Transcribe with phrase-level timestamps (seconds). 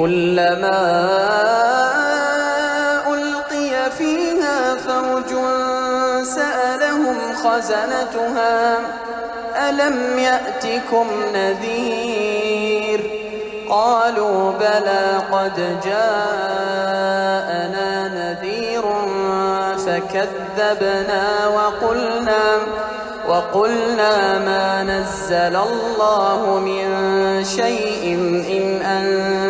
[0.00, 0.80] كلما
[3.06, 5.30] ألقي فيها فوج
[6.24, 8.78] سألهم خزنتها
[9.68, 13.00] ألم يأتكم نذير؟
[13.68, 17.08] قالوا بلى قد جاءنا
[18.08, 18.82] نذير
[19.86, 22.42] فكذبنا وقلنا
[23.28, 26.84] وقلنا ما نزل الله من
[27.44, 28.14] شيء
[28.50, 29.49] إن أنتم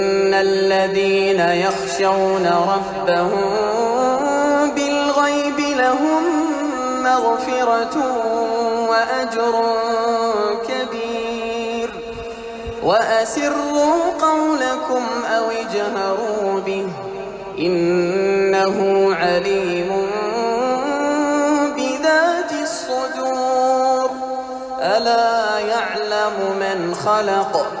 [0.41, 3.41] الذين يخشون ربهم
[4.75, 6.23] بالغيب لهم
[7.03, 7.95] مغفرة
[8.89, 9.63] وأجر
[10.67, 11.89] كبير.
[12.83, 15.03] وأسروا قولكم
[15.37, 16.87] أو اجهروا به
[17.59, 20.07] إنه عليم
[21.77, 24.09] بذات الصدور.
[24.81, 27.80] ألا يعلم من خلق؟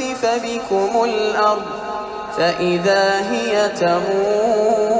[0.00, 1.62] يخسف بكم الأرض
[2.36, 4.98] فإذا هي تمور.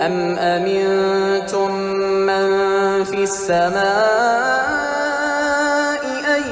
[0.00, 2.46] أم أمنتم من
[3.04, 3.76] في السماء
[6.36, 6.42] أن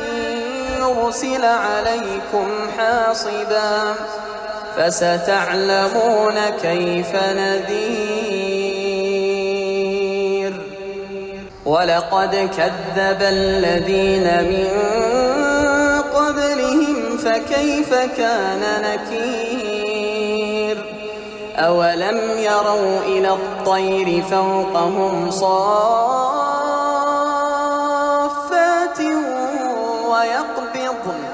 [0.78, 3.94] يرسل عليكم حاصبا؟
[4.76, 8.54] فستعلمون كيف نذير.
[11.66, 14.68] ولقد كذب الذين من
[17.24, 20.76] فكيف كان نكير؟
[21.56, 25.54] أولم يروا إلى الطير فوقهم صافات
[30.10, 31.24] ويقبضن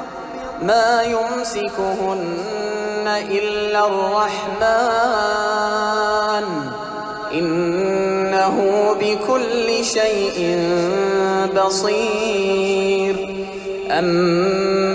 [0.62, 5.50] ما يمسكهن إلا الرحمن.
[7.34, 8.56] إنه
[9.00, 10.58] بكل شيء
[11.56, 13.14] بصير.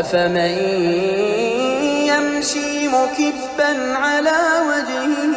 [0.00, 0.54] أفمن
[2.10, 5.34] يمشي مكبا على وجهه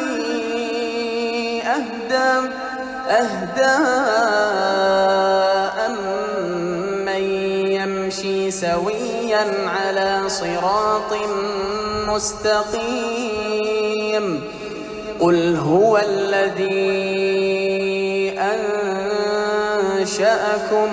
[1.62, 2.50] أهدى
[3.10, 3.78] أهدى
[5.86, 7.24] أمن
[7.72, 11.14] يمشي سويا على صراط
[12.08, 13.48] مستقيم؟
[15.20, 17.08] قل هو الذي
[20.00, 20.90] أنشأكم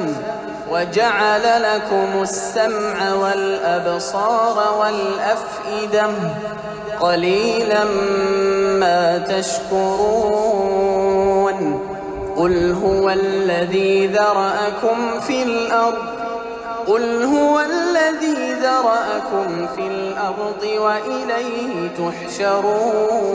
[0.71, 6.07] وجعل لكم السمع والأبصار والأفئدة
[7.01, 7.85] قليلا
[8.81, 10.55] ما تشكرون.
[12.37, 16.15] قل هو الذي ذرأكم في الأرض
[16.87, 23.35] قل هو الذي ذرأكم في الأرض وإليه تحشرون.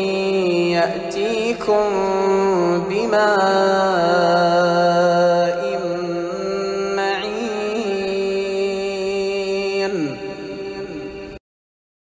[0.71, 1.83] يأتيكم
[2.89, 4.31] بماء